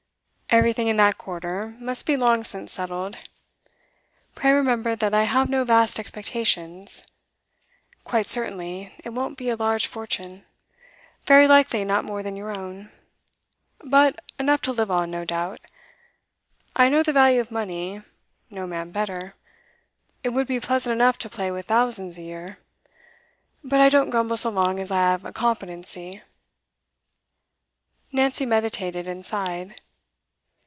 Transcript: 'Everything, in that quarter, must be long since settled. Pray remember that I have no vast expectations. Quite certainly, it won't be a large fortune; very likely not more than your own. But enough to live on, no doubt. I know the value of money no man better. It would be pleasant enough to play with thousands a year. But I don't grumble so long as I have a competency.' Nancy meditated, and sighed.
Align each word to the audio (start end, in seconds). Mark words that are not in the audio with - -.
'Everything, 0.53 0.89
in 0.89 0.97
that 0.97 1.17
quarter, 1.17 1.77
must 1.79 2.05
be 2.05 2.17
long 2.17 2.43
since 2.43 2.73
settled. 2.73 3.15
Pray 4.35 4.51
remember 4.51 4.97
that 4.97 5.13
I 5.13 5.23
have 5.23 5.47
no 5.47 5.63
vast 5.63 5.97
expectations. 5.97 7.07
Quite 8.03 8.25
certainly, 8.29 8.93
it 9.01 9.11
won't 9.11 9.37
be 9.37 9.47
a 9.49 9.55
large 9.55 9.87
fortune; 9.87 10.43
very 11.25 11.47
likely 11.47 11.85
not 11.85 12.03
more 12.03 12.21
than 12.21 12.35
your 12.35 12.51
own. 12.51 12.91
But 13.79 14.19
enough 14.37 14.59
to 14.63 14.73
live 14.73 14.91
on, 14.91 15.09
no 15.09 15.23
doubt. 15.23 15.61
I 16.75 16.89
know 16.89 17.01
the 17.01 17.13
value 17.13 17.39
of 17.39 17.49
money 17.49 18.01
no 18.49 18.67
man 18.67 18.91
better. 18.91 19.35
It 20.21 20.31
would 20.31 20.47
be 20.47 20.59
pleasant 20.59 20.91
enough 20.91 21.17
to 21.19 21.29
play 21.29 21.49
with 21.49 21.67
thousands 21.67 22.17
a 22.17 22.23
year. 22.23 22.57
But 23.63 23.79
I 23.79 23.87
don't 23.87 24.09
grumble 24.09 24.35
so 24.35 24.49
long 24.49 24.81
as 24.81 24.91
I 24.91 24.97
have 24.99 25.23
a 25.23 25.31
competency.' 25.31 26.21
Nancy 28.11 28.45
meditated, 28.45 29.07
and 29.07 29.25
sighed. 29.25 29.75